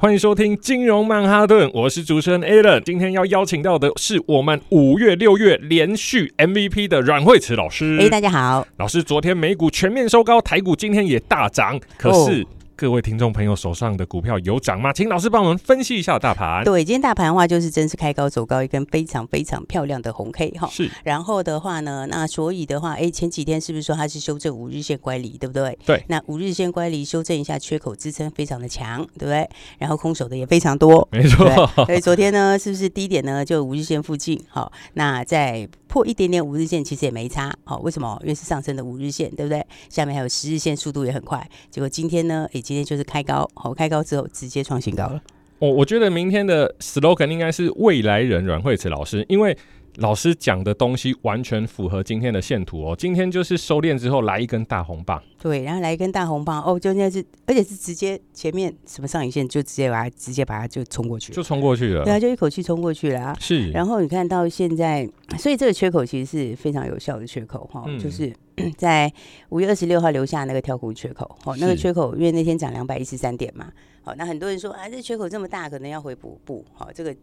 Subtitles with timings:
[0.00, 2.80] 欢迎收听金融曼哈顿，我是主持人 Alan。
[2.84, 7.98] 今天要邀请到的是我们五月、六月连续 MVP 的阮慧慈老师。
[8.00, 12.42] 哎，大家好，老师，昨天美股全面收高，台股今天也大涨，可是。
[12.42, 12.46] 哦
[12.80, 14.92] 各位听众朋友手上的股票有涨吗？
[14.92, 16.62] 请老师帮我们分析一下大盘。
[16.62, 20.68] 对，今天大盘的话就是真是开高走高，一根非常非常漂亮的红 K 哈。
[20.70, 20.88] 是。
[21.02, 25.76] 然后的话呢，那所以的话，哎，前几天是不是说它是修正五日线乖离，对不对？
[25.84, 26.04] 对。
[26.06, 29.50] 那五日线乖离修正一下缺口支撑非常的强，对不对？
[29.78, 31.50] 然后空手的也非常多，没错。
[31.84, 34.40] 所以昨天呢，是不是低点呢就五日线附近？
[34.48, 35.68] 好，那在。
[35.88, 38.18] 破一点点五日线其实也没差，好，为什么？
[38.20, 39.66] 因为是上升的五日线，对不对？
[39.88, 41.48] 下面还有十日线，速度也很快。
[41.70, 42.46] 结果今天呢？
[42.52, 45.22] 诶，今天就是开高，好，开高之后直接创新高了。
[45.60, 49.56] 哦，我觉得明天的 slogan 应该是未来人阮慧慈老师，因为。
[49.96, 63.72] 老师讲的东西完全符合今天的线图哦，今天就是收敛之后来一根大红棒，对，然后来一根大红棒哦，就那是，而且是直接前面什么上影线就直接把它直接把它就冲过去，就冲过去了，对啊，就一口气冲过去了啊，是。
[63.72, 68.32] 然后你看到现在，所以这个缺口其实是非常有效的缺口哈，嗯、就是
[68.76, 69.12] 在
[69.50, 76.64] 五月二十六号留下那个跳空缺口哦，那个缺口因为那天涨两百一十三点嘛，好，那很多人说啊，这缺口这么大，可能要回补不？
[76.72, 77.14] 好，这个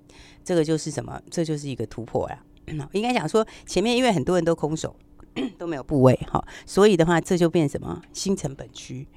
[0.43, 1.21] 这个就是什么？
[1.29, 2.39] 这就是一个突破呀。
[2.93, 4.95] 应该讲说，前面因为很多人都空手，
[5.57, 9.07] 都没有部位哈，所以的话，这就变什么新成本区，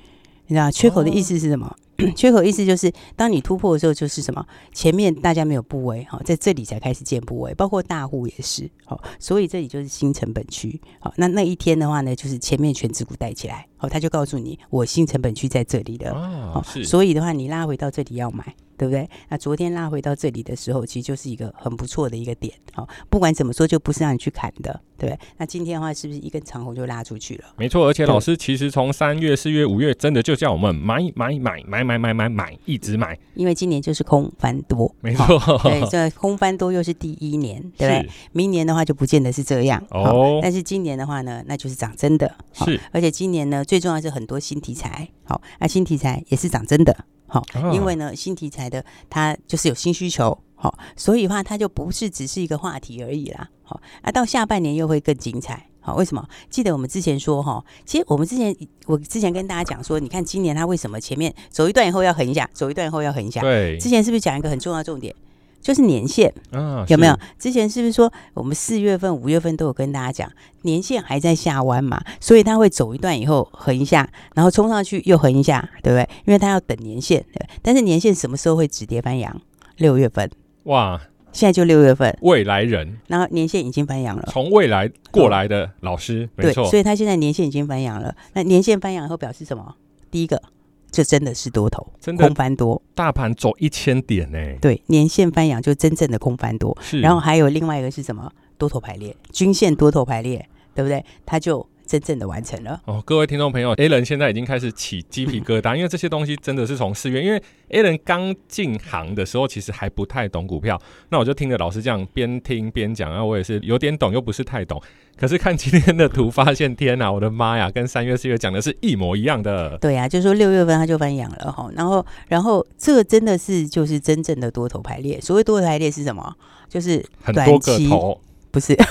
[0.46, 1.66] 你知道缺口的意思是什么？
[1.66, 1.76] 哦、
[2.14, 4.46] 缺口意思就是，当你突破的时候，就是什么？
[4.72, 10.80] 前面大家没有部位哈，在这里才开始建部位，包括大户也是，好，所以这里就是新成本区。
[11.00, 18.54] 好，那那一天的话呢，就是前面全指股带起来，好，他就告诉你，我新成本区在这里的，哦，是，所以的话，你拉回到这里要买。
[18.78, 19.08] 对不对？
[19.28, 22.54] 那昨天拉回到这里的时候，其实就是一个很不错的一个点。
[22.72, 25.18] 好，不管怎么说，就不是让你去砍的，对不对？
[25.36, 27.44] 那今天的话，是不是一根长红就拉出去了？
[27.56, 33.18] 没错，而且老师其实从三月、四月、五月，真的就叫我们买买买买买买买买，一直买。
[33.34, 35.38] 因为今年就是空翻多，没错。
[35.64, 38.08] 对，这空翻多又是第一年， 对不对？
[38.32, 40.38] 明年的话就不见得是这样哦。
[40.40, 42.32] 但是今年的话呢，那就是涨真的。
[42.52, 45.08] 是，而且今年呢，最重要是很多新题材。
[45.24, 47.04] 好，那新题材也是涨真的。
[47.28, 53.48] 好，因为呢，新题材的它就是有新需求，好，所以的话它就不是只是一个话题而已啦。
[53.62, 55.66] 好，啊，到下半年又会更精彩。
[55.80, 56.26] 好，为什么？
[56.50, 58.54] 记得我们之前说哈，其实我们之前
[58.86, 63.40] 我之前跟大家讲说，你看今年它为什么前面走一段以后要横一下，走一段以后要横一下？
[63.40, 65.14] 对，之前是不是讲一个很重要的重点？
[65.60, 67.18] 就是年限，啊、有没有？
[67.38, 70.32] 之前是不是说我们四月份、五月份都有跟大家讲，
[70.62, 76.08] 年限还在下弯嘛，所以它会走一段以后横一下，然后冲上去又横一下，对不对？
[76.26, 77.46] 因为它要等年限，对。
[77.60, 79.40] 但是年限什么时候会止跌翻扬？
[79.76, 80.30] 六月份。
[80.64, 81.00] 哇！
[81.30, 86.64] 现在就六月份，未来人，然后年限已经翻扬了，从未来过来的老师，哦、没错。
[86.64, 88.14] 所以他现在年限已经翻扬了。
[88.32, 89.74] 那年限翻扬以后表示什么？
[90.10, 90.42] 第一个。
[90.90, 94.38] 这真的是多头，真的空翻多，大盘走一千点呢。
[94.60, 96.76] 对，年线翻阳就真正的空翻多。
[96.80, 98.30] 是，然后还有另外一个是什么？
[98.56, 101.04] 多头排列，均线多头排列，对不对？
[101.24, 101.66] 它就。
[101.88, 110.78] 真正的完成了哦，各位听众朋友，Alan 现在已经开始起鸡皮疙瘩， 因为这些东西真的是从四月，因为 Alan 刚进行的时候其实还不太懂股票，
[111.08, 114.78] 那我就听着老师这样边听边讲，然后我也是有点懂又不是太懂，
[115.16, 119.78] 可是看今天的图发现，天哪，我的妈呀，跟三月四月讲的是一模一样的。
[119.78, 126.36] 对呀、啊，就是说六月份它就翻阳了哈，然后然后这个真的是就是真正的多头排列，所谓多头排列是什么？
[126.68, 128.20] 就是很多个头。
[128.58, 128.74] 不是，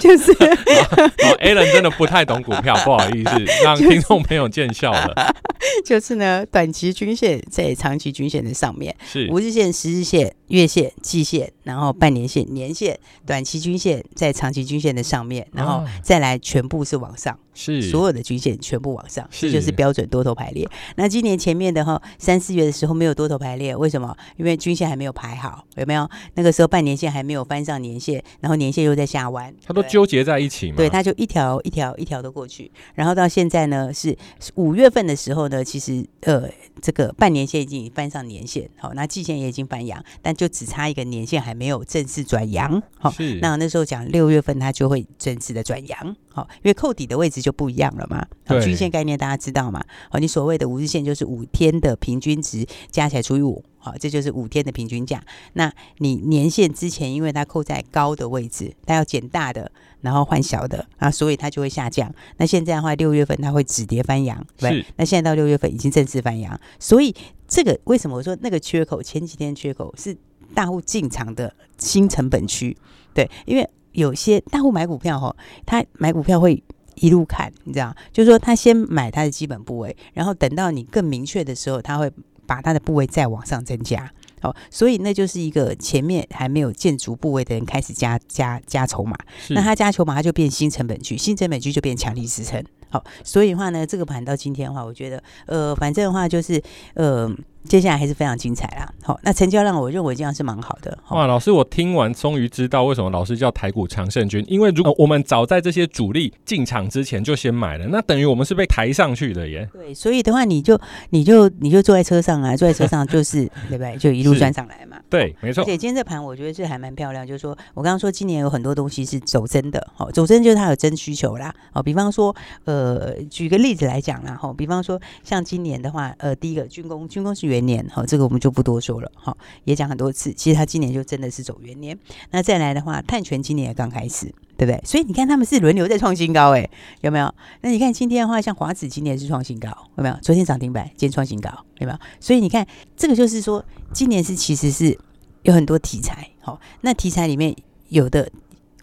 [0.00, 0.30] 就是。
[0.32, 3.30] 哦，Alan 真的不太懂股票， 不好意思，
[3.64, 5.34] 让听众朋友见笑了。
[5.84, 9.28] 就是呢，短期均线在长期均线的上面，是。
[9.30, 12.96] 五日线、十日线、月线、季线，然后半年线、年线，
[13.26, 17.36] 短期均线在长期均线的上面，然后再来全部是往上。
[17.52, 20.66] 是所有的均线全部往上，这就是标准多头排列。
[20.96, 24.16] 那今年前面的哈三四月的时候没有多头排列，为什么？
[24.38, 26.08] 因为均线还没有排好，有没有？
[26.34, 30.76] 那个时候半年线还没有翻上年线，然后年线又在下弯，它都纠结在一起嘛。
[30.76, 32.70] 对，它就一条一条一条的过去。
[32.94, 34.16] 然后到现在呢，是
[34.54, 36.48] 五月份的时候呢，其实呃
[36.80, 55.22] 这个半年线已经翻上年线，好，那季线也已经翻阳，但就只差一个年限还没有正式转阳，好是，那那时候讲六月份它就会正式的转阳，好，因为扣底的位置就不一样了嘛，好，均线概念大家知道嘛，好，你所谓的五日线就是五天的平均值加起来除以五，好，这就是五天的平均价，
[55.52, 59.70] 那你年限之前因为它扣在高的位置，它要减大的。
[60.02, 62.10] 然后换小的啊，所以它就会下降。
[62.38, 64.82] 那现在的话，六月份它会止跌翻阳，对。
[64.96, 67.14] 那现在到六月份已经正式翻阳，所以
[67.46, 70.16] 这个为什么我说那个缺口前几天缺口是
[70.54, 72.76] 大户进场的新成本区？
[73.12, 75.34] 对，因为有些大户买股票哈，
[75.66, 76.62] 他买股票会
[76.94, 82.10] 一路看，你知道，就是说他先买他的基本部位，然后等到你更明确的时候，他会
[82.46, 84.10] 把他的部位再往上增加。
[84.42, 89.14] 哦，所以那就是一个前面还没有建足部位的人开始加加加筹码，
[89.50, 92.64] 那他加筹码，他就变新成本区，新成本区就变强力支撑。
[92.88, 96.62] 好，所以的话呢，这个盘到今天的话，我觉得呃，反正的话就是
[96.94, 97.30] 呃。
[97.64, 98.90] 接下来还是非常精彩啦。
[99.02, 100.96] 好，那成交量我认为这样是蛮好的。
[101.10, 109.68] 哇，老师，我听完终于知道为什么老师叫台股常胜军，因为如果我们早在这些主力进场之前就先买了，那等于我们是被抬上去的耶。
[109.72, 110.80] 对，所以的话，你就
[111.10, 113.94] 你就你就坐在车上啊，坐在车上就是 对不对？
[113.98, 114.96] 就一路赚上来嘛。
[115.10, 115.62] 对，没错。
[115.62, 121.54] 而且今天这盘我觉得是还蛮漂亮，就是说我刚刚说今年有很多东西是走真的，好，走真就是它有真需求啦。
[121.72, 122.34] 好，比方说
[122.64, 127.49] 呃，举个例子来讲啦，哈，比方说像今年的话，呃，第一个军工，军工是。
[127.50, 130.32] 元年，哈，这个我们就不多说了，好，也讲很多次。
[130.32, 131.98] 其实他今年就真的是走元年。
[132.30, 134.26] 那再来的话，碳权今年也刚开始，
[134.56, 134.80] 对不对？
[134.84, 136.70] 所以你看他们是轮流在创新高，哎，
[137.02, 137.34] 有没有？
[137.60, 140.16] 那你看今天的话，像华子今年是创新高，有没有？
[140.22, 141.98] 昨天涨停板，今天创新高，有没有？
[142.20, 142.66] 所以你看
[142.96, 144.98] 这个就是说，今年是其实是
[145.42, 147.54] 有很多题材，好，那题材里面
[147.88, 148.30] 有的。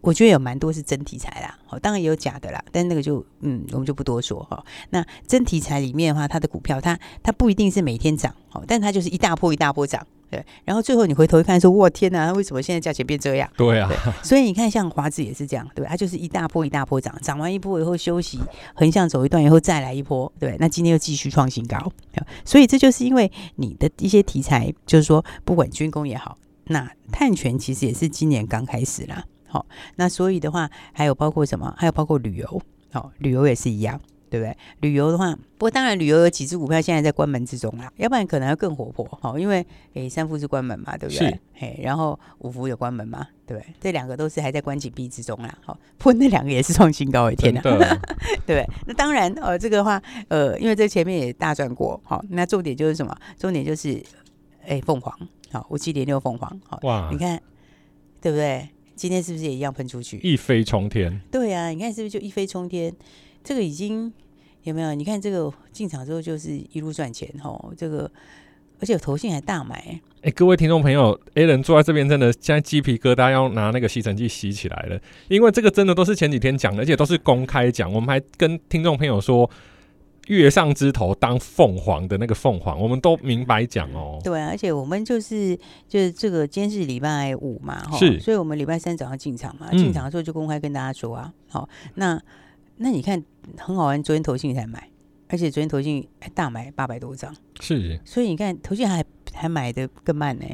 [0.01, 4.63] 我觉得有蛮多是真题材啦，好，当然也有假的啦，但那个就嗯，我们就不多说哈。
[4.89, 10.43] 那真题材里面的话，它的股票它它不一定是每天涨，好，但它就是一大波一大波涨，对。
[10.63, 13.49] 然后最后你回头一看说，哇天哪，为什么现在价钱变这样？
[13.57, 13.91] 对啊。
[14.23, 18.39] 所以你看，像华子也是这样，对，它就是一大波一大波涨，涨完一波以后休息，
[18.73, 20.55] 横向走一段以后再来一波，对。
[20.59, 21.91] 那今天又继续创新高，
[22.45, 29.25] 所以这就是因为你的一些题材，就是说不管军工也好，那碳权其实也是今年刚开始啦。
[29.47, 29.65] 好，
[29.95, 31.73] 那所以的话，还有包括什么？
[31.77, 32.61] 还有包括旅游，
[32.91, 33.99] 好，旅游也是一样，
[34.29, 34.55] 对不对？
[34.81, 39.07] 旅游的话，不过当然，旅游有几只股票现在在关门之中啦，要不然可能要更活泼。
[39.21, 41.39] 好，因为诶，三富是关门嘛，对不对？
[41.53, 43.73] 嘿，然后五福有关门嘛，对不对？
[43.79, 45.57] 这两个都是还在关紧闭之中啦。
[45.63, 47.79] 好，不过那两个也是创新高一，天哪，对不
[48.45, 48.67] 对？
[48.85, 53.15] 那当然，呃，这个的话，呃，因为这前面也大赚过，好，那重点就是什么？
[53.39, 54.03] 重点就是，
[54.65, 55.17] 诶，凤凰，
[55.51, 57.41] 好，五七点六凤凰，好，哇，你看，
[58.21, 58.67] 对不对？
[58.97, 61.21] 今天是不是也一样喷出去，一飞冲天？
[61.31, 62.91] 对啊，你看是不是就一飞冲天？
[63.43, 64.11] 这个已经
[64.63, 64.95] 有没有？
[64.95, 67.71] 你看这个进场之后就是一路赚钱哦。
[67.77, 68.11] 这个
[68.79, 69.75] 而且有投信还大买。
[69.75, 77.93] 哎、欸，各位听众朋友，Alan 坐在这边真的现在鸡皮疙瘩要拿那个吸尘器吸起来了，因为这个真的都是前几天讲的，而且都是公开讲。
[77.93, 79.49] 我们还跟听众朋友说。
[80.27, 84.19] 月上枝头当凤凰的那个凤凰，我们都明白讲哦。
[84.23, 85.57] 对啊，而且我们就是
[85.87, 92.21] 就是这个今天是礼拜五嘛，哈，是，所以我们礼拜三早上进场嘛，进场的时候就公开跟大家说啊，好、嗯，那
[92.77, 93.23] 那你看
[93.57, 94.89] 很好玩，昨天投信才买，
[95.29, 99.03] 而且昨天投信还大买八百多张，是，所以你看投信还
[99.33, 100.45] 还买的更慢呢，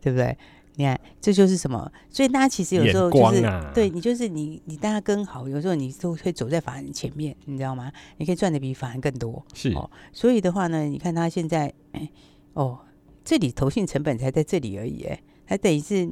[0.00, 0.36] 对不对？
[0.78, 1.90] 你看，这就是什么？
[2.08, 7.90] 所以大家其实有时候就是，啊、对你就是你，你大家跟好，有时候你都会走在法人前面，你知道吗？
[8.16, 9.44] 你可以赚的比法人更多。
[9.54, 12.08] 是，哦，所以的话呢，你看他现在，哎，
[12.52, 12.78] 哦，
[13.24, 16.08] 这里投信成本才在这里而已，哎，还等于是。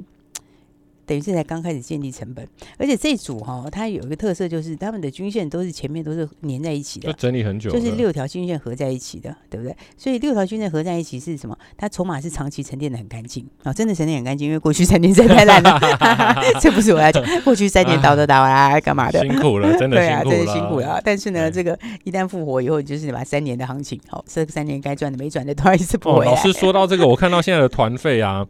[1.06, 9.74] 等于是才刚开始建立成本，而且这组哈、哦，它有一个特色，就是他们的均线都是前面都是粘在一起的，整理很久，就是六条均线合在一起的，对不对？
[9.96, 11.56] 所以六条均线合在一起是什么？
[11.76, 15.78] 它筹码是长期沉淀的很干净啊、哦，真的沉淀很干净，因为过去三年实在太烂了，
[16.60, 19.20] 这不是我要讲，过去三年倒都倒啊， 干嘛的？
[19.24, 21.00] 辛苦了，真的辛苦了，对啊，真的辛苦了。
[21.04, 26.30] 但是呢，这个一旦复活以后，就是把三年的行情，好、哦，这三年该赚的没赚的都还是不会、哦。
[26.30, 28.46] 老师说到这个，我看到现在的团费啊。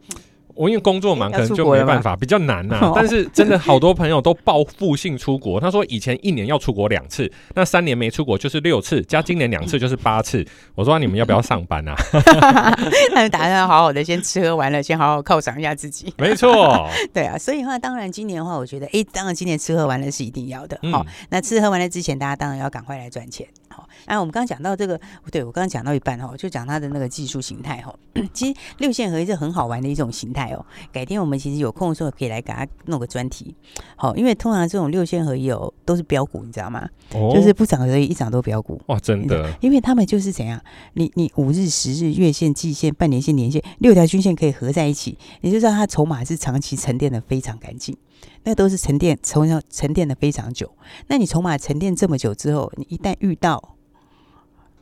[0.57, 2.91] 我因为工作忙，可能就没办法，比较难呐、啊。
[2.95, 5.59] 但是真的好多朋友都报复性出国。
[5.59, 10.45] 他说以前一年要出国两次，那三年没出国就是六次，加今年两次 就是八次。
[10.75, 11.95] 我说你们要不要上班啊？
[13.13, 16.13] 他们打算好好的先吃喝玩乐，先好好犒赏一下自己。
[16.17, 17.37] 没错， 对啊。
[17.37, 20.79] 所以的话，当然今年的话，我觉得，哎，当然今年吃喝玩乐是一定要的。
[20.91, 23.47] 好、嗯，那吃喝玩乐之前，大家当然要赶快来赚钱。
[23.87, 23.93] 哈。
[24.05, 24.99] 哎，我们刚刚讲到这个，
[25.31, 27.93] 对我刚刚讲到一半哦，就讲它的那个技术形态哈。
[28.33, 30.65] 其实六线合一是很好玩的一种形态哦。
[30.91, 33.55] 改天我们其实有空的时候可以来给它弄个专题，
[33.95, 36.87] 好，因为通常这种六线合一哦都是标股，你知道吗？
[37.13, 38.81] 哦，就是不涨而已，一涨都标股。
[38.87, 40.61] 哇，真的，因为他们就是怎样，
[40.93, 47.95] 你你五日、十日、月线、季线、半年线、年线六条均线可以合在一起，你就知道它筹码是长期沉淀的非常干净。
[48.43, 50.71] 那都是沉淀，从小沉淀的非常久。
[51.07, 53.75] 那你筹码沉淀这么久之后，你一旦遇到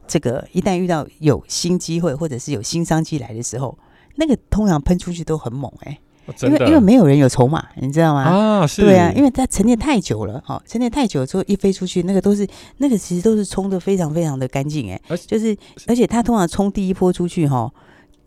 [0.08, 3.78] 这个，一旦遇到有新机会或者是有新商机来的时候，
[4.16, 6.00] 那个通常喷出去都很猛哎、
[6.44, 8.22] 因为因为没有人有筹码，你知道吗？
[8.22, 17.72] 啊，是，对啊，因为它沉淀太久了，哈，沉淀太久之后一飞出去，那个都是那个其实都是冲的非常非常的干净哎，就是而且它通常冲第一波出去哈。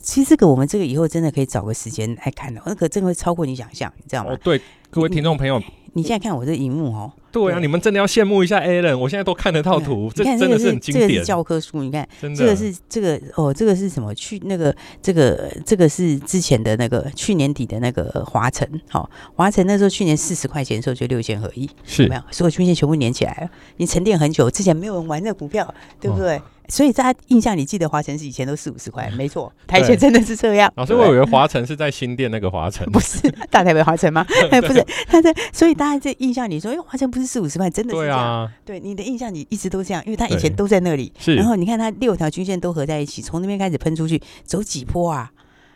[0.01, 4.33] 其实这个我们这个以后真的可以找个时间来看的，那个真的会超过你想象，你知道吗？
[4.33, 5.61] 哦，对，各位听众朋友，
[5.93, 7.13] 你现在看我这荧幕哦。
[7.47, 11.09] 对啊，你们真的要羡慕一下 Alan，我现在都看得到图，这真的是很经典。
[11.09, 14.15] 这个是教科书，你看，这个是这个哦，这个是什么？
[14.15, 22.23] 去那个这个这个是之前的那个去年底的那个华晨，好，华晨那时候去年四十块钱的时候就六千合一，是有没有？
[22.31, 26.37] 所有均线全部连起来了，你沉淀很久，之前没有人玩这个股票，对不对？
[26.37, 30.71] 哦所以大家印象里，记得华晨是以前都四五十块， 没错，台前真的是这样。
[30.77, 33.19] 老师，我以为华晨是在新店那个华晨， 不是
[33.51, 34.23] 大台北华晨吗？
[34.61, 38.19] 不是，他在，所以大家在印象里说，因为华晨不是四五十块，真的是这样。
[38.65, 41.13] 对啊，对你的印象你一直都这样，因为他以前都在那里。
[41.19, 45.31] 是，然后你看它六条均线都合在一起，从那边开始喷出去，走几波啊？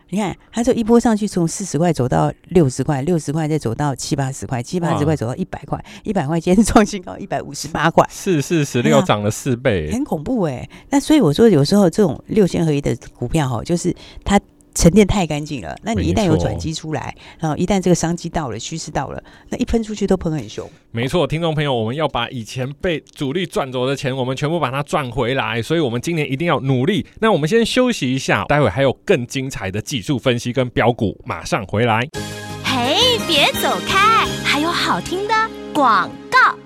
[0.08, 10.70] 你看，它就一波上去，从四十块走到六十块，六十块再走到七八十块，七八十块走到一百块，一百块今天创新高一百五十八块，四四十六涨了四倍，很恐怖哎、欸。
[10.90, 13.94] 那所以我说，有时候这种六线合一的股票哈，就是
[14.24, 14.40] 它。
[14.74, 20.68] 沉淀太干净了，那你一旦有转机出来，然后一旦这个商机到了，趋势到了，那一喷出去都喷很凶。
[20.90, 25.60] 没错，听众朋友，我们要把以前被主力赚走的钱，我们全部把它赚回来。
[25.60, 27.06] 所以，我们今年一定要努力。
[27.20, 32.06] 那我们先休息一下，待会还有更精彩的技术分析跟标股，马上回来。
[32.64, 35.34] 嘿，别走开，还有好听的
[35.74, 36.56] 广告。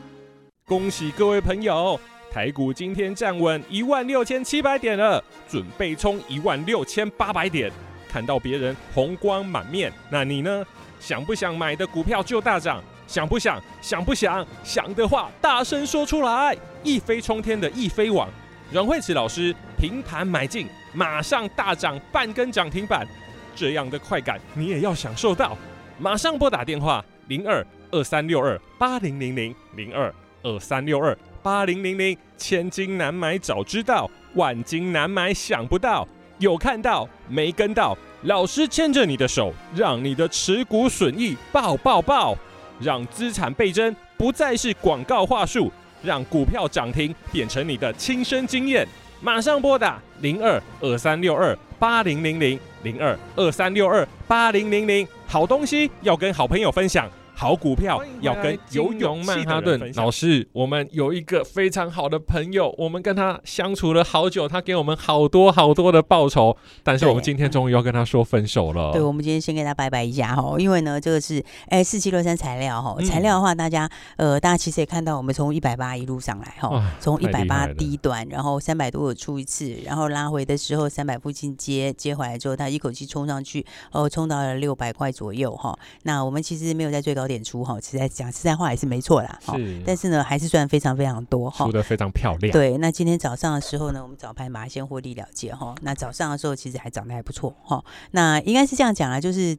[0.67, 1.99] 恭喜各位朋友，
[2.33, 7.71] 台股今天站稳一万六千七百点了，准备冲一万六千八百点。
[8.17, 10.65] 看到别人红光满面，那你呢？
[10.99, 12.83] 想不想买的股票就大涨？
[13.07, 13.63] 想不想？
[13.83, 14.47] 想不想？
[14.65, 16.57] 想的话，大声说出来！
[16.83, 18.27] 一飞冲天的易飞网，
[18.73, 23.07] 阮慧慈老师平盘买进，马上大涨半根涨停板，
[23.55, 25.55] 这样的快感你也要享受到。
[25.99, 30.11] 马上拨打电话零二二三六二八零零零零二
[30.43, 36.09] 二三六二八零零零，千金难买早知道，万金难买想不到。
[36.39, 37.97] 有看到没跟到？
[38.23, 42.37] 老师牵着你的手，让你的持股损益爆爆爆，
[42.81, 45.71] 让资产倍增不再是广告话术，
[46.03, 48.87] 让股票涨停变成你的亲身经验。
[49.21, 57.09] 马上拨打零二二三六二八零零零零二二三六二八零零零，好东西要跟好朋友分享。
[57.39, 68.91] 好股票要跟游泳曼哈顿老师，我们有一个非常好的朋友，我们跟他相处了好久，他给我们好多好多的报酬，但是我们今天终于要跟他说分手了。
[68.93, 85.79] 对，我们今天先跟他拜拜一下哈，因为呢，这个是哎四七六三材料哈，材料的话，大家呃，大家其实也看到，我们从一百八一路上来哈，从一百八低端，然后三百多有出一次，然后拉回的时候三百附近接接回来之后，他一口气冲上去，哦，冲到了六百块左右哈。
[86.05, 87.26] 那我们其实没有在最高。
[87.27, 89.39] 点出哈，实在讲实在话也是没错啦。
[89.43, 92.53] 是，但是呢，还是赚非常非常多哈，出的非常漂亮。
[92.53, 95.75] 对，那今天早上的时候呢，我们早盘马上先获利了结哈。
[95.83, 97.85] 那早上的时候其实还涨得还不错哈。
[98.11, 99.57] 那应该是这样讲啊，就是。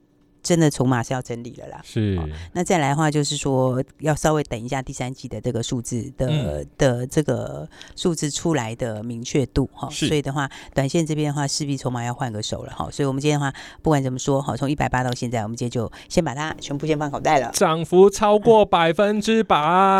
[0.47, 2.25] 真的筹码是要整理了啦，是、哦。
[2.53, 9.91] 那再来的话，就是说要稍微等一下第三季的这个数字的、嗯、的这个数字出来的明确度哈、哦。
[9.91, 12.89] 所以的话，短线这边的话，势必筹码要换个手了哈、哦。
[12.89, 17.51] 所以我们今天的话，不管怎么说，哈，从一百八到现在，我们今天就先把它全部先放口袋了。
[17.51, 19.57] 涨幅超过百分之百。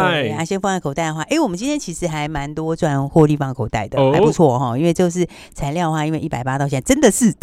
[0.09, 4.77] 对，啊，先放在口袋的话，哎，我们今天其实还蛮多赚获利放口袋的，哦、还不错哈、哦。
[4.77, 7.35] 因为就是材料的话，因为一百八到现在真的是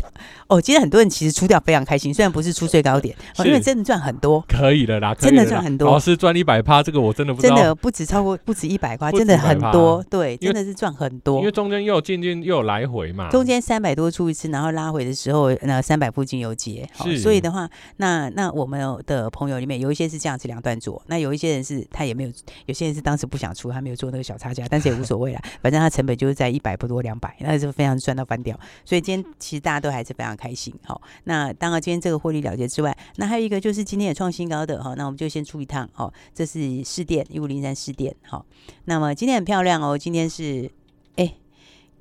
[0.47, 2.94] 哦，今天很多人其实出掉非常开心，虽然不是出最高。
[3.01, 5.89] 点，因为真的赚很多，可以的啦，真的赚很多。
[5.89, 11.39] 老师赚一百趴，这个我真的不知道，真的不止超过，不止一百块，真的很多，对，真的是赚很多。
[11.39, 16.89] 因为中间又有进进又有来回嘛，中间三百多出一次，然后拉回的时候，那三百附近有接，
[17.23, 22.31] 所以的话，那那我们的朋友里面有一些是这样子两段做，那有一些人是他也没有，
[22.67, 28.59] 有些人是当时不想出，他没有做那个小差价，但是也无所谓啦， 反正他成本就是在一百不多两百，那就非常赚到翻掉。
[28.85, 30.75] 所以今天其实大家都还是非常开心。
[30.85, 33.55] 好，那当然今天这个获利了结之外，那还有一个。
[33.65, 36.13] 就是今天也创新高的哈，那我们就先出一趟哦。
[36.35, 38.45] 这是试电一五零三试电哈。
[38.87, 40.69] 那么今天很漂亮哦，今天是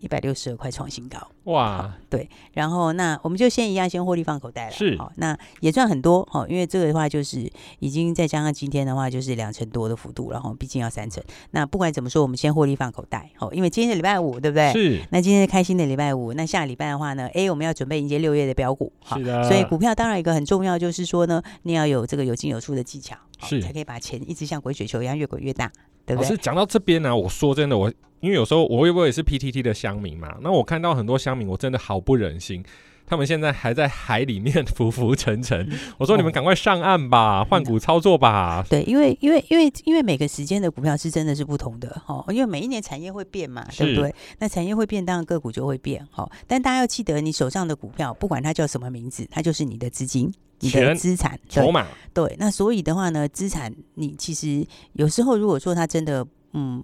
[0.03, 14.74] 一百六十二块创新高，哇，对，然后那我们就先一样，先获利放口袋了，是，好，那也赚很多，哦，因为这个的话就是已经再加上今天的话就是两成多的幅度，然后毕竟要三成，那不管怎么说，我们先获利放口袋，哦，因为今天是礼拜五，对不对？
[14.74, 25.72] 是，那今天是开心的礼拜五，那下礼拜的话呢，哎，我们要准备迎接六月的标股，好，是的，所以股票当然一个很重要就是说呢，你要有这个有进有出的技巧，是，才可以把钱一直像滚雪球一样越滚越大。
[26.05, 27.89] 对对，老师讲到这边呢、啊，我说真的，我
[28.24, 32.63] 因为有时候我我也是 PTT 的乡民嘛，那我看到很多乡民，我真的好不忍心，
[33.06, 35.70] 他们现在还在海里面 浮浮沉沉。
[35.98, 38.65] 我说你们赶快上岸吧，换、哦、股操作吧。
[38.70, 44.15] 对，因为因为因为因为每个时间的股票是真的是不同的哦，因为每一年产业会变嘛，对不对？
[44.39, 46.08] 那产业会变，当然个股就会变。
[46.10, 50.34] 好、哦，但大家要记得，你手上的股票不管它叫什么名字，它就是你的资金。
[50.60, 56.82] 你的资产筹码，对，那所以的话呢，资产你其实有时候如果说它真的嗯，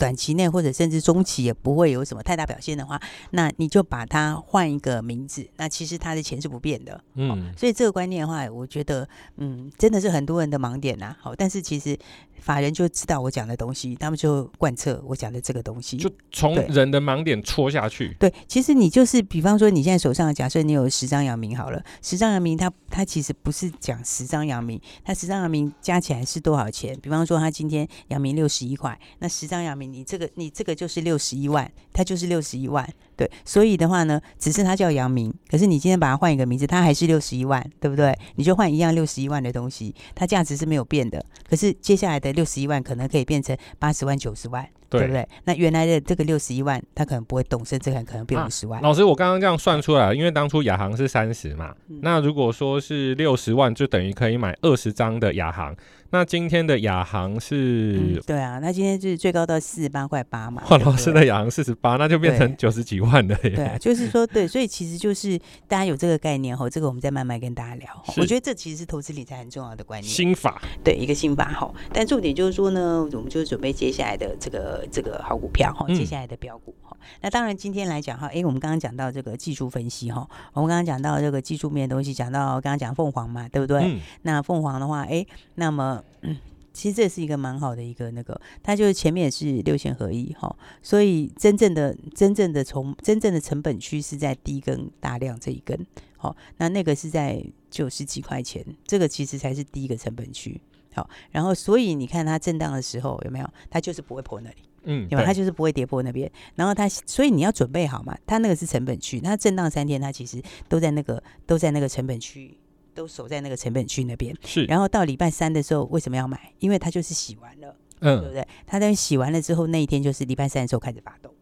[0.00, 2.98] 短期内或者甚至中期也不会有什么太大表现的话，
[3.32, 6.98] 那你就把它换一个名字，那其实它的钱是不变的。
[7.14, 11.14] 嗯，哦、所以这个观念的话，我觉得嗯，真的是很多人的盲点呐。
[11.20, 11.96] 好，但是其实。
[12.40, 18.16] 法人就知道我讲的东西，他们就贯彻我讲的这个东西，就从人的盲点戳下去。
[18.18, 26.98] 对，其实你就是，比方说你现在手上，假设你有十张阳明好了，十张阳明，它它其实不是讲十张阳明，它十张阳明加起来是多少钱？
[27.00, 32.88] 比方说，它今天阳明六十一块，那十张阳明，你这个你这个就是六十一万，它就是六十一万。
[33.20, 38.18] 对，所以的话呢，只是它叫阳明，可是你今天把它换一个名字，它还是六十一万，对不对？
[38.36, 41.22] 你就换一样六十一万的东西，它价值是没有变的。
[41.46, 44.66] 可是接下来的六十一万可能可以变成八十万、九十万。
[44.88, 45.28] 对，不对？
[45.44, 48.82] 那原来的这个六十一万，他可能不会动，甚至可能变五十万。
[48.82, 55.76] 老师，我刚刚这样算出来，因为当初亚航是三十嘛，嗯，那如果说是六十万，就等于可以买二十张的亚航。
[56.10, 60.62] 那今天的亚航是，嗯，对啊，那今天就是最高到四十八块八嘛。
[60.64, 63.50] 换老师的亚航四十八，那就变成九十几万了耶。
[63.50, 65.38] 对啊，就是说，对，所以其实就是
[65.68, 67.88] 大家有这个概念哈，这个我们再慢慢跟大家聊。
[68.16, 71.72] 我觉得这其实是投资理财很重要的观念，心法，对，一个心法哈。
[71.92, 74.86] 但重点就是说呢，我们就准备接下来的这个。
[74.90, 83.82] 这个好股票哈，接下来的标股哈、嗯，那当然今天来讲哈，哎，我们刚刚讲到这个技术分析哈，我们刚刚讲到这个技术面的东西，讲到刚刚讲凤凰嘛，对不对？
[83.84, 85.24] 嗯、那凤凰的话，哎，
[85.54, 86.36] 那么、嗯、
[86.72, 100.60] 其实这是一个蛮好的一个那个，它就是前面也是六线合一哈，所以真正的真正的从真正的成本区是在低根大量这一根，好，那那个是在九十几块钱，这个其实才是第一个成本区，
[100.94, 103.50] 好，然后所以你看它震荡的时候有没有？
[103.68, 104.56] 它就是不会破那里。
[104.84, 105.26] 嗯，对吧？
[105.26, 108.16] 它就是不会跌破那边，然后它，所以你要准备好嘛。
[108.26, 112.56] 它那个是成本区，它震荡三天，它其实都在那个都在那个成本区，
[113.00, 114.36] 都守在那个成本区那边。
[114.44, 116.52] 是，然后到礼拜三的时候，为什么要买？
[116.58, 118.46] 因为它就是洗完了，嗯，对不对？
[118.66, 121.32] 它在洗完了之后，那一天就是礼拜三的时候开始发动。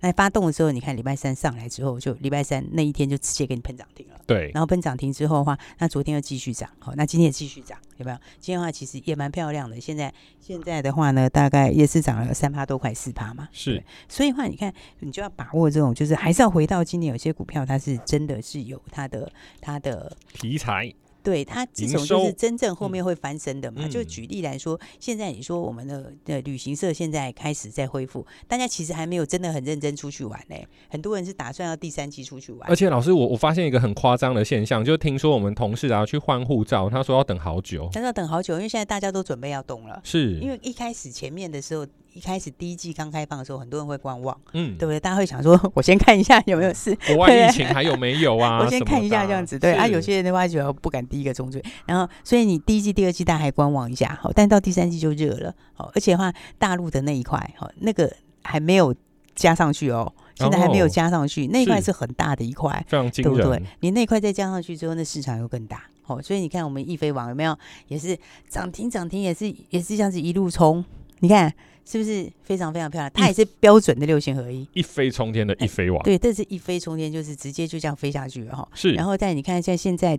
[0.00, 4.14] 那发动的时候，你看礼拜三上来之后，就礼拜三那一天就直接给你喷涨停了。
[4.26, 8.18] 对，然后喷涨停之后的话，那昨天又继续涨，好，那今天也继续涨，有没有？
[8.38, 9.80] 今天的话其实也蛮漂亮的。
[9.80, 13.48] 现在现在的话呢，大概也是涨了三趴多，快四趴嘛。
[13.52, 20.92] 是，所以的话你看，你就要把握这种，就是还是要回到今年有些股票，它是真的是有它的它的题材。
[21.28, 23.86] 对，它这种就是真正后面会翻身的嘛。
[23.86, 30.56] 就举例来说，现在你说我们的的旅行社现在开始在恢复，大家其实还没有真的很认真出去玩呢。
[30.88, 32.66] 很多人是打算要第三季出去玩。
[32.66, 40.00] 而且老师，我我发现一个很夸张的现象，就听说我们同事啊去换护照，他说要等好久，他说要等好久，因为现在大家都准备要动了。
[40.02, 41.86] 是因为一开始前面的时候。
[42.18, 44.98] 一开始第一季刚开放的时候，很多人会观望，嗯，对不对？
[44.98, 48.58] 大家会想说， 我先看一下有没有事，国外疫情还有没有啊？
[48.60, 49.86] 我先看一下这样子，对啊。
[49.86, 58.92] 有些人的话就不敢第一个冲出，然后所以你第一季、第二季大家还观望一下，好，但到第三季就热了，好，而且的话大陆的那一块，好，那个还没有
[59.36, 63.62] 加上去哦，现在还没有加上去，哦、那一块是很大的一块，非常惊人，对不对？
[63.78, 70.84] 你那块再加上去之后，那市场又更大，好，所以你看我们易飞网有没有也是涨停涨停，也是也是这样子一路冲，
[71.20, 71.54] 你看。
[71.88, 73.10] 是不是非常非常漂亮？
[73.14, 76.02] 它也是标准的六线合一，一飞冲天的一飞王。
[76.02, 78.68] 对，这是一飞冲天，就是直接就这样飞下去了哈。
[78.74, 80.18] 是，然后但你看一下现在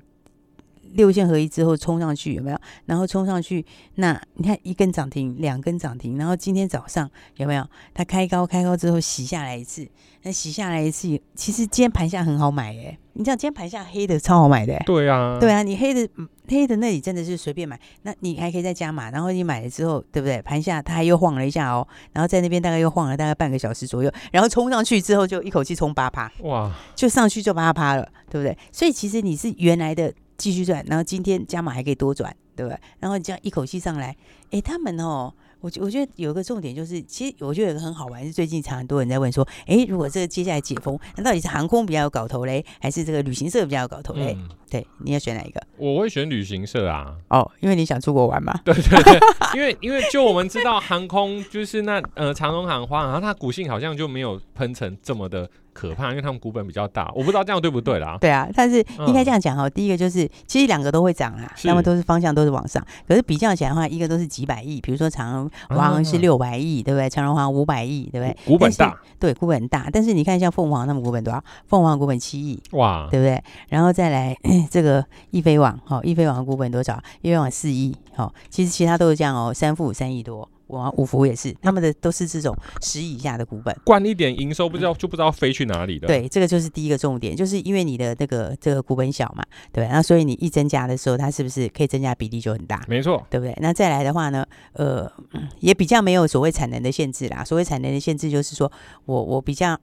[0.93, 2.59] 六线合一之后冲上去有没有？
[2.85, 7.67] 然后冲上去，那你看一根涨停，两根涨停，然后今天早上有没有？
[7.93, 9.87] 它开高开高之后洗下来一次，
[10.23, 12.97] 那洗下来一次，其实今天盘下很好买哎。
[13.13, 16.09] 你知道今天盘下黑的超好买的，对啊，对啊，你黑的
[16.47, 20.41] 黑的那里真的是随便买，那你还可以再加码，然后你买了之后，对不对？
[20.41, 28.57] 盘下它还又晃了一下哦，然后在那边大概又晃了大概半个小时左右，然后冲上去之后就一口气冲八趴，哇，就上去就八趴了，对不对？
[28.71, 32.79] 所以其实你是原来的继续赚，然后今天加码还可以多赚，对不对？
[32.99, 34.17] 然后你这样一口气上来，
[34.49, 35.31] 哎，他们哦。
[35.61, 44.37] 我我觉得有一个重点就是，其实我觉得有个很好玩，是最近常很多人在问说，哎，如果这个接下来解封，那到底是航空比较有搞头嘞，还是这个旅行社比较有搞头嘞？
[44.39, 45.61] 嗯、对，你要选哪一个？
[45.75, 47.13] 我会选旅行社啊。
[47.27, 48.57] 哦，因为你想出国玩嘛。
[48.63, 49.19] 对对对，
[49.53, 55.51] 因为因为就我们知道，航空就是那呃长荣航、花航，然后它股性好像就没有喷成这么的。
[55.79, 58.17] 可怕，因为他们股本比较大，我不知道这样对不对啦。
[58.19, 59.65] 对啊，但是应该这样讲哈。
[59.65, 62.85] 嗯、第一个就是，其实两个都会涨啦，那么是都是方向都是往上。
[63.07, 67.09] 可是比较起来的话，一个都是几百亿，比如说长荣华航是六百亿，对不对？
[67.09, 68.35] 长荣华航五百亿，对不对？
[68.45, 69.89] 股本大，对，股本大。
[69.93, 71.41] 但是你看像凤凰，他们股本多少？
[71.67, 73.41] 凤凰股本七亿，哇，对不对？
[73.69, 74.35] 然后再来
[74.69, 77.01] 这个易飞网，哈，易飞网的股本多少？
[77.21, 80.49] 易飞网四亿，哈，其实其他都是这样哦，三富三亿多。
[80.69, 86.07] 我五福也是，他们的都是这种十以下的股本，灌一点营收不知道就不知道飞去哪里了。
[86.07, 92.85] 对，这个就是第一个重点，就是因为你的那个这个股本小嘛，对，那所以你一增加的时候，它是不是可以增加比例就很大？
[92.87, 93.53] 没错，对不对？
[93.59, 95.11] 那再来的话呢，呃，
[95.59, 97.43] 也比较没有所谓产能的限制啦。
[97.43, 98.71] 所谓产能的限制就是说
[99.05, 99.75] 我我比较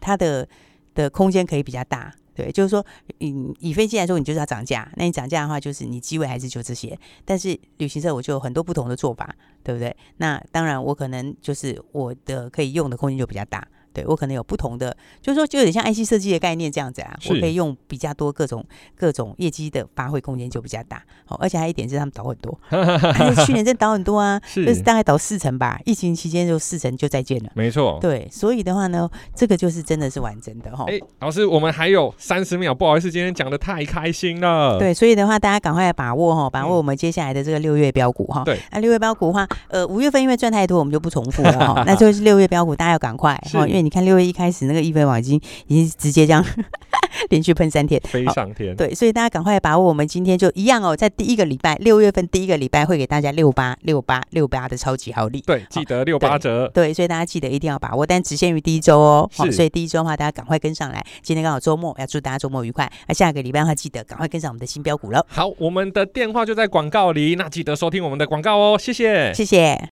[0.00, 0.46] 它的
[0.94, 2.12] 的空间可以比较大。
[2.34, 2.84] 对，就是说，
[3.20, 4.90] 嗯，以飞机来说，你就是要涨价。
[4.96, 6.98] 那你涨价的话，就是你机位还是就这些。
[7.24, 9.96] 但是旅行社我就有很多不同的做法，对不对？
[10.16, 13.66] 那当然，我可能就是我的可以用的空间就比较大。
[13.94, 17.16] 对，我可能有不同的，就是说，就有点像 IC 设计的概念这样子啊。
[17.30, 18.62] 我可以用比较多各种
[18.96, 21.02] 各种业绩的发挥空间就比较大。
[21.24, 22.58] 好，而且还有一点是他们倒很多，
[23.46, 25.80] 去年真倒很多啊，是就是大概倒四成吧。
[25.84, 27.50] 疫情期间就四成就再见了。
[27.54, 27.98] 没错。
[28.00, 30.84] 对，所以的话呢，这个就是真的是完整的哈。
[30.88, 34.78] 哎，老师，我们还有三十秒，不好意思，今天讲的太开心了。
[34.78, 38.42] 对，所以的话，大家赶快把握哈，把握我们接下来的这个六月标股哈。
[38.44, 41.84] 对、嗯，那六月标股的话，呃，五月份因为赚太多，我们就不重复了哈。
[41.86, 44.64] 那就是六月标股，大家要赶快因为你看六月一开始。
[44.64, 46.42] 那个易飞网已经已经直接这样
[47.28, 48.74] 连续喷三天，飞上天。
[48.74, 55.40] 对，所以大家赶快把握，我们今天就一样哦，在第一个礼拜，六月份第一个礼拜会给大家六八六八六八的超级好礼。
[55.42, 56.88] 对，记得六八折对。
[56.88, 59.30] 对，所以大家记得一定要把握，但只限于第一周哦。
[59.32, 59.52] 是。
[59.52, 61.04] 所以第一周的话，大家赶快跟上来。
[61.22, 62.90] 今天刚好周末，要祝大家周末愉快。
[63.06, 65.24] 那下个礼拜的话，记得赶快跟上我们的新标股了。
[65.28, 68.78] 好，我们的电话就在广告里，那记得收听我们的广告哦。
[68.78, 69.88] 谢谢，谢谢。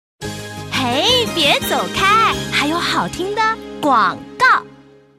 [0.70, 3.40] 嘿，别走开，还有好听的
[3.86, 4.44] 广告。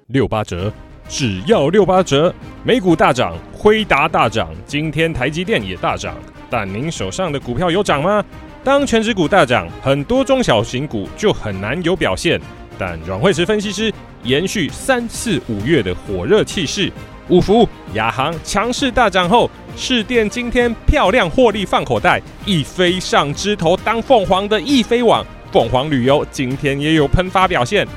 [0.07, 0.69] 六八折，
[1.07, 2.35] 只要六八折。
[2.65, 6.13] 美股大涨，辉达大涨，今天台积电也大涨。
[6.49, 8.21] 但您手上的股票有涨吗？
[8.65, 12.37] 当权值股大涨，很多中小型股就很难有表现。
[12.77, 13.89] 但阮慧慈分析师
[14.23, 16.91] 延续三四五月的火热气势，
[17.29, 27.87] 五福、亚航强势大涨后，市电今天漂亮获利放口袋，一飞上枝头当凤凰的易飞网，凤凰旅游今天也有喷发表现。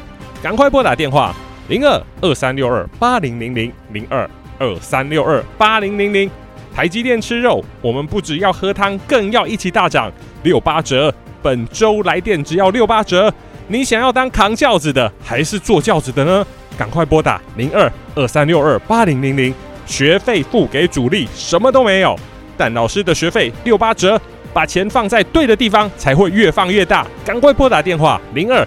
[0.42, 1.34] 赶快拨打电话。
[1.68, 6.28] 零二二三六二八零零零零二二三六二八零零零，
[6.74, 10.10] 台积电吃肉，我们不只要喝汤，更要一起大涨，
[10.42, 11.14] 六八折。
[11.42, 13.32] 本周来电只要六八折。
[13.68, 16.44] 你想要当扛轿子的，还是坐轿子的呢？
[16.76, 19.54] 赶快拨打零二二三六二八零零零，
[19.86, 22.18] 学费付给主力，什么都没有，
[22.56, 24.20] 但老师的学费六八折，
[24.52, 27.06] 把钱放在对的地方，才会越放越大。
[27.24, 28.66] 赶快拨打电话零二